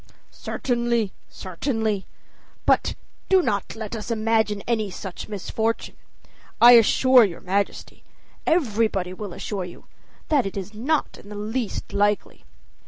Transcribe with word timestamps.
"Certainly, 0.31 1.13
certainly; 1.29 2.07
but 2.65 2.95
do 3.29 3.39
not 3.43 3.75
let 3.75 3.95
us 3.95 4.09
imagine 4.09 4.63
any 4.65 4.89
such 4.89 5.29
misfortune. 5.29 5.95
I 6.59 6.71
assure 6.71 7.23
your 7.23 7.41
Majesty 7.41 8.03
everybody 8.47 9.13
will 9.13 9.31
assure 9.31 9.63
you 9.65 9.85
that 10.29 10.47
it 10.47 10.57
is 10.57 10.73
not 10.73 11.19
in 11.19 11.29
the 11.29 11.35
least 11.35 11.93
likely." 11.93 12.43